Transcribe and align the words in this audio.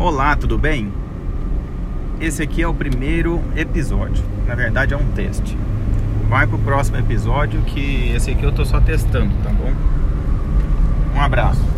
Olá, 0.00 0.34
tudo 0.34 0.56
bem? 0.56 0.90
Esse 2.18 2.42
aqui 2.42 2.62
é 2.62 2.66
o 2.66 2.72
primeiro 2.72 3.38
episódio. 3.54 4.24
Na 4.46 4.54
verdade, 4.54 4.94
é 4.94 4.96
um 4.96 5.04
teste. 5.12 5.54
Vai 6.26 6.46
pro 6.46 6.58
próximo 6.58 6.96
episódio 6.96 7.60
que 7.64 8.10
esse 8.16 8.30
aqui 8.30 8.42
eu 8.42 8.50
tô 8.50 8.64
só 8.64 8.80
testando, 8.80 9.30
tá 9.42 9.50
bom? 9.50 9.70
Um 11.14 11.20
abraço. 11.20 11.69